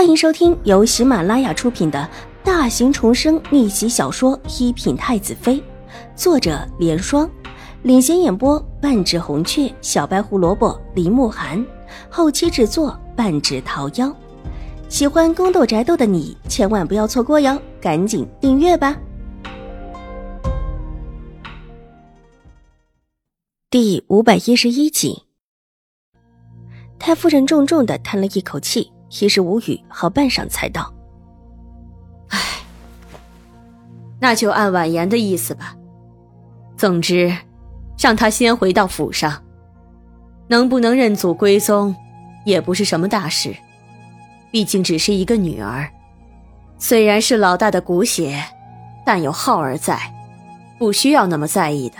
[0.00, 2.08] 欢迎收听由喜马拉雅出品的
[2.42, 5.56] 大型重生逆袭小说《一品太子妃》，
[6.16, 7.30] 作者：莲霜，
[7.82, 11.62] 领衔演播：半指红雀、小白胡萝卜、林慕寒，
[12.08, 14.10] 后期制作：半指桃夭。
[14.88, 18.98] 喜欢宫斗宅斗的你千万不要错过哟，赶紧订阅吧！
[23.68, 25.24] 第五百一十一集，
[26.98, 28.90] 太夫人重重的叹了一口气。
[29.10, 30.92] 一时无语，好半晌才道
[32.30, 32.38] ：“唉，
[34.20, 35.76] 那就按婉言的意思吧。
[36.76, 37.36] 总之，
[37.98, 39.42] 让她先回到府上。
[40.46, 41.94] 能不能认祖归宗，
[42.44, 43.54] 也不是什么大事。
[44.50, 45.88] 毕竟只是一个女儿，
[46.78, 48.42] 虽然是老大的骨血，
[49.04, 49.98] 但有浩儿在，
[50.78, 51.96] 不需要那么在意的。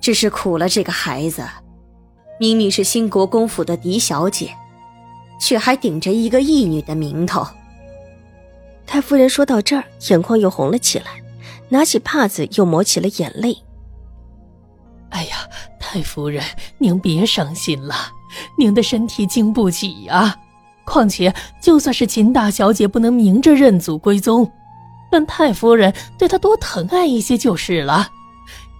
[0.00, 1.42] 只是苦了这个孩子，
[2.38, 4.54] 明明是兴国公府的嫡小姐。”
[5.40, 7.44] 却还顶着一个义女的名头。
[8.86, 11.06] 太夫人说到这儿，眼眶又红了起来，
[11.68, 13.56] 拿起帕子又抹起了眼泪。
[15.10, 15.38] 哎呀，
[15.80, 16.44] 太夫人，
[16.78, 17.94] 您别伤心了，
[18.58, 20.36] 您的身体经不起呀。
[20.84, 24.50] 况且，就算是秦大小姐不能明着认祖归宗，
[25.10, 28.08] 但太夫人对她多疼爱一些就是了。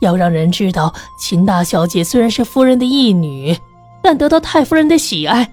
[0.01, 3.57] 要让人知道，秦大小姐虽然是夫人的义女，
[4.03, 5.49] 但得到太夫人的喜爱。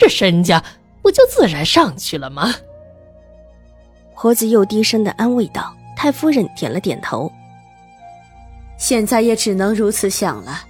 [0.00, 0.64] 这身价
[1.02, 2.52] 不就自然上去了吗？
[4.16, 5.72] 婆子又低声的安慰道。
[5.96, 7.30] 太夫人点了点头。
[8.78, 10.64] 现在也只能如此想了。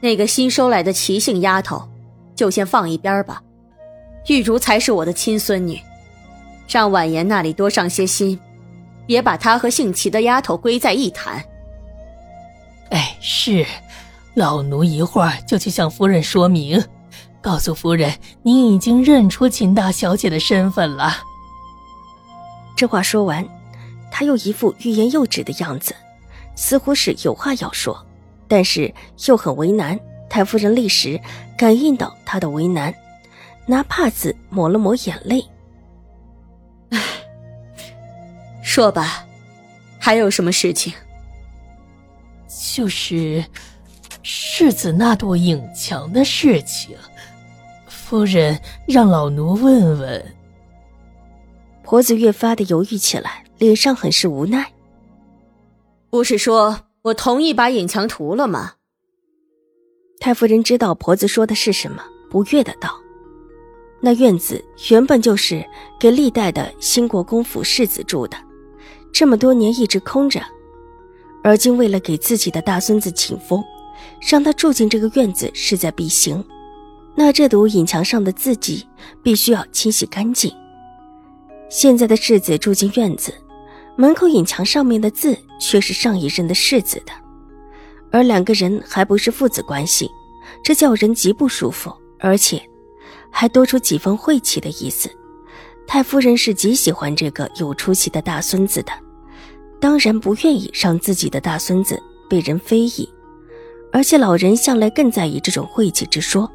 [0.00, 1.88] 那个新收来的齐姓丫头，
[2.34, 3.40] 就先放一边吧。
[4.26, 5.80] 玉茹才是我的亲孙女，
[6.68, 8.36] 让婉言那里多上些心，
[9.06, 11.40] 别把她和姓齐的丫头归在一谈。
[12.90, 13.64] 哎，是，
[14.34, 16.84] 老奴一会儿就去向夫人说明。
[17.44, 18.10] 告诉夫人，
[18.42, 21.18] 您已经认出秦大小姐的身份了。
[22.74, 23.46] 这话说完，
[24.10, 25.94] 他又一副欲言又止的样子，
[26.56, 28.02] 似乎是有话要说，
[28.48, 28.92] 但是
[29.26, 30.00] 又很为难。
[30.30, 31.20] 太夫人立时
[31.54, 32.92] 感应到他的为难，
[33.66, 35.44] 拿帕子抹了抹眼泪。
[36.92, 36.98] 唉，
[38.62, 39.26] 说吧，
[39.98, 40.94] 还有什么事情？
[42.72, 43.44] 就是
[44.22, 46.96] 世子那朵影墙的事情。
[48.14, 50.24] 夫人让老奴问问。
[51.82, 54.72] 婆子越发的犹豫起来，脸上很是无奈。
[56.10, 58.74] 不是说我同意把隐墙涂了吗？
[60.20, 62.96] 太夫人知道婆子说的是什么，不悦的道
[64.00, 65.66] ：“那院子原本就是
[65.98, 68.36] 给历代的新国公府世子住的，
[69.12, 70.40] 这么多年一直空着，
[71.42, 73.60] 而今为了给自己的大孙子请封，
[74.20, 76.42] 让他住进这个院子势在必行。”
[77.16, 78.86] 那这堵隐墙上的字迹
[79.22, 80.52] 必须要清洗干净。
[81.70, 83.32] 现在的世子住进院子，
[83.96, 87.12] 门口隐墙上面的字却是上一任的世子的，
[88.10, 90.08] 而两个人还不是父子关系，
[90.62, 92.60] 这叫人极不舒服，而且
[93.30, 95.10] 还多出几分晦气的意思。
[95.86, 98.92] 太夫人是极喜欢这个有出息的大孙子的，
[99.80, 103.08] 当然不愿意让自己的大孙子被人非议，
[103.92, 106.50] 而且老人向来更在意这种晦气之说。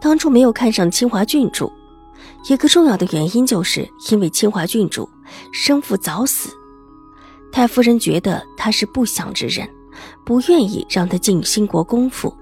[0.00, 1.72] 当初没有看上清华郡主，
[2.48, 5.08] 一个重要的原因就是因为清华郡主
[5.52, 6.50] 生父早死，
[7.50, 9.68] 太夫人觉得他是不祥之人，
[10.24, 12.34] 不愿意让他进兴国公府，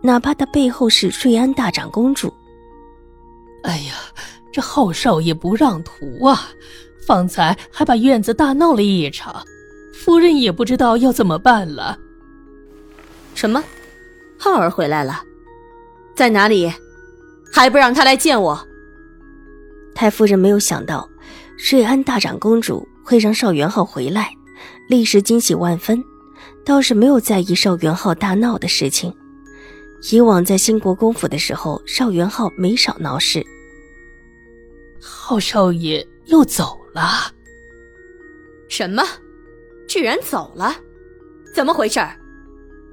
[0.00, 2.32] 哪怕他背后是瑞安大长公主。
[3.64, 3.94] 哎呀，
[4.52, 6.48] 这浩少爷不让徒啊！
[7.06, 9.44] 方才还把院子大闹了一场，
[9.92, 11.98] 夫人也不知道要怎么办了。
[13.34, 13.62] 什么？
[14.38, 15.22] 浩儿回来了？
[16.22, 16.72] 在哪里？
[17.52, 18.64] 还不让他来见我！
[19.92, 21.10] 太夫人没有想到
[21.68, 24.32] 瑞安大长公主会让邵元浩回来，
[24.88, 26.00] 立时惊喜万分，
[26.64, 29.12] 倒是没有在意邵元浩大闹的事情。
[30.12, 33.44] 以往在兴国公府的时候，邵元浩没少闹事。
[35.00, 37.32] 浩少爷又走了？
[38.68, 39.02] 什么？
[39.88, 40.72] 居然走了？
[41.52, 41.98] 怎么回事？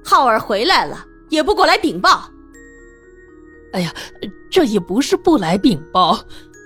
[0.04, 2.28] 浩儿回来了也不过来禀报？
[3.72, 3.94] 哎呀，
[4.50, 6.18] 这也不是不来禀报。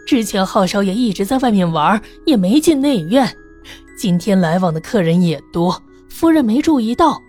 [0.06, 3.36] 之前浩少爷一直在外面玩，也没进内院。
[3.96, 7.20] 今天来往的客人也多，夫人没注意到。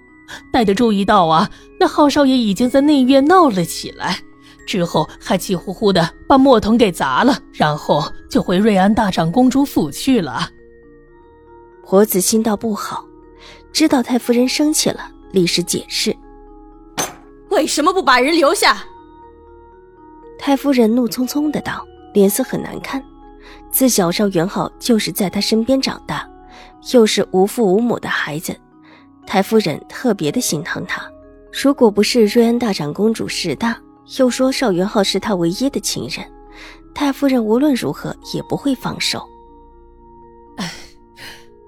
[0.51, 1.50] 待得注意到啊，
[1.80, 4.18] 那浩少爷已经在内院闹了起来，
[4.66, 10.50] 之后还气呼呼的把墨桶给砸了，然后就回瑞安大长公主府去了。
[11.83, 13.06] 婆子心道不好，
[13.71, 16.16] 知道太夫人生气了，立时解释：
[17.51, 18.83] 为什么不把人留下？
[20.38, 23.04] 太夫人怒匆匆的道，脸色很难看。
[23.72, 26.28] 自小邵元浩就是在他身边长大，
[26.94, 28.56] 又是无父无母的孩子，
[29.26, 31.04] 太夫人特别的心疼他。
[31.52, 33.78] 如果不是瑞安大长公主势大，
[34.18, 36.26] 又说邵元浩是他唯一的亲人，
[36.94, 39.24] 太夫人无论如何也不会放手。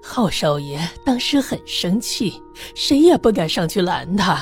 [0.02, 2.42] 浩少爷当时很生气，
[2.74, 4.38] 谁也不敢上去拦他。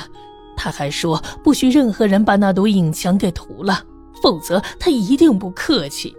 [0.55, 3.83] 他还说不许任何人把那堵影墙给涂了，
[4.21, 6.15] 否则他一定不客气，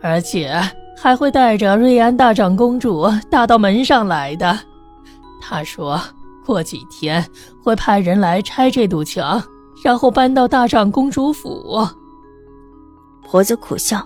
[0.00, 0.52] 而且
[0.96, 4.58] 还会带着瑞安大长公主打到门上来的。
[5.40, 6.00] 他说
[6.44, 7.24] 过几天
[7.62, 9.42] 会派人来拆这堵墙。
[9.84, 11.86] 然后搬到大长公主府。
[13.22, 14.04] 婆子苦笑，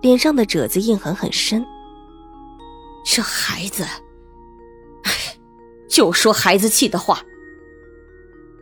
[0.00, 1.64] 脸上的褶子印痕很深。
[3.04, 3.84] 这孩子，
[5.04, 5.12] 哎，
[5.88, 7.20] 就说孩子气的话。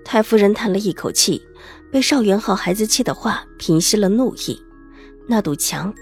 [0.04, 1.40] 太夫人叹了一口气，
[1.90, 4.60] 被邵元浩孩子气的话平息了怒意。
[5.26, 5.92] 那堵墙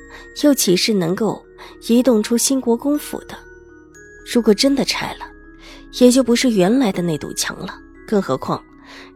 [0.43, 1.45] 又岂是能够
[1.89, 3.37] 移动出兴国公府的？
[4.33, 5.27] 如果真的拆了，
[6.01, 7.79] 也就不是原来的那堵墙了。
[8.07, 8.63] 更何况，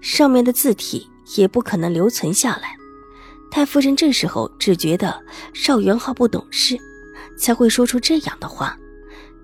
[0.01, 1.09] 上面的字体。
[1.37, 2.77] 也不可能留存下来。
[3.51, 5.19] 太夫人这时候只觉得
[5.55, 6.77] 邵元浩不懂事，
[7.39, 8.77] 才会说出这样的话。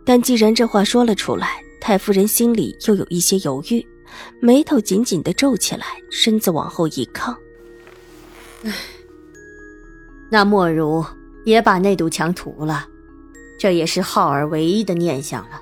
[0.05, 3.87] 但既然这话说了出来，太夫人心里又有一些犹豫，
[4.41, 7.37] 眉头紧紧的皱起来，身子往后一靠。
[8.65, 8.73] 唉，
[10.31, 11.05] 那莫如
[11.45, 12.87] 也把那堵墙涂了，
[13.59, 15.61] 这也是浩儿唯一的念想了。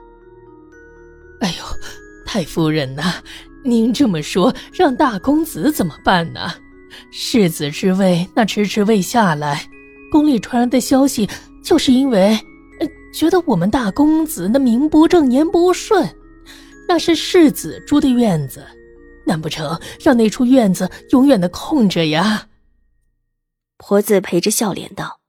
[1.40, 1.64] 哎呦，
[2.24, 3.14] 太夫人呐！
[3.62, 6.52] 您这么说，让大公子怎么办呢？
[7.10, 9.68] 世子之位那迟迟未下来，
[10.10, 11.28] 宫里传来的消息，
[11.62, 12.38] 就是因为，
[12.80, 16.08] 呃，觉得我们大公子那名不正言不顺，
[16.88, 18.64] 那是世子住的院子，
[19.26, 22.48] 难不成让那处院子永远的空着呀？
[23.76, 25.20] 婆子陪着笑脸道：“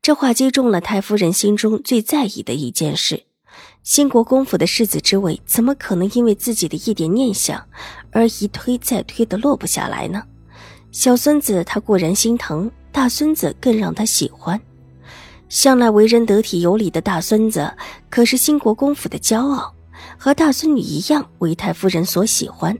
[0.00, 3.24] 这话击中了太夫人心中最在意的一件事。”
[3.82, 7.66] 兴国公府的世子之位，怎么可能因为自己的一点念想
[8.10, 10.22] 而一推再推的落不下来呢？
[10.90, 14.60] 小孙子他固然心疼，大孙子更让他喜欢。
[15.48, 17.72] 向来为人得体有礼的大孙子，
[18.10, 19.72] 可是兴国公府的骄傲，
[20.18, 22.76] 和大孙女一样为太夫人所喜欢。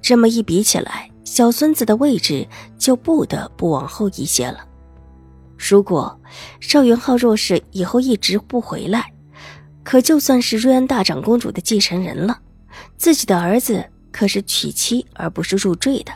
[0.00, 2.46] 这么一比起来，小孙子的位置
[2.76, 4.64] 就不得不往后一些了。
[5.56, 6.20] 如果
[6.60, 9.12] 邵元浩若是以后一直不回来，
[9.84, 12.38] 可就算是瑞安大长公主的继承人了，
[12.96, 16.12] 自己的儿子可是娶妻而不是入赘的。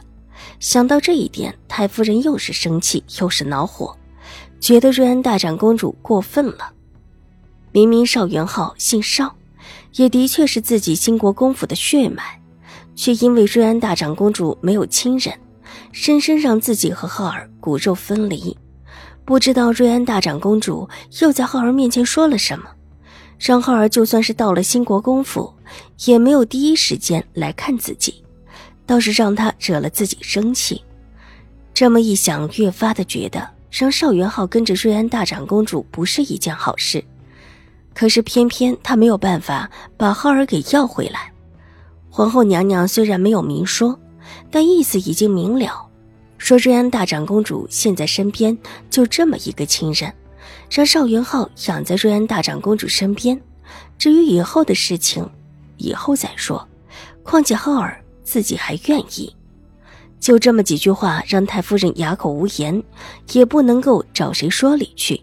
[0.58, 3.96] 想到这一点，太夫人又是生气又是恼火，
[4.58, 6.72] 觉得瑞安大长公主过分了。
[7.72, 9.35] 明明邵元浩姓邵，
[9.96, 12.40] 也的确是自己兴国公府的血脉，
[12.94, 15.34] 却因为瑞安大长公主没有亲人，
[15.92, 18.56] 深深让自己和浩儿骨肉分离。
[19.24, 20.88] 不知道瑞安大长公主
[21.20, 22.66] 又在浩儿面前说了什么。
[23.38, 25.52] 让浩儿就算是到了兴国公府，
[26.06, 28.24] 也没有第一时间来看自己，
[28.86, 30.82] 倒是让他惹了自己生气。
[31.74, 37.04] 这么一想，越发的觉得让邵元浩跟着瑞安大长公主不是一件好事。
[37.96, 41.32] 可是偏偏他没有办法把浩儿给要回来。
[42.10, 43.98] 皇后娘娘虽然没有明说，
[44.50, 45.88] 但意思已经明了，
[46.36, 48.56] 说瑞安大长公主现在身边
[48.90, 50.12] 就这么一个亲人。
[50.70, 53.40] 让邵元浩养在瑞安大长公主身边，
[53.96, 55.26] 至于以后的事情，
[55.78, 56.68] 以后再说。
[57.22, 59.34] 况且浩儿自己还愿意。
[60.20, 62.82] 就这么几句话，让太夫人哑口无言，
[63.32, 65.22] 也不能够找谁说理去。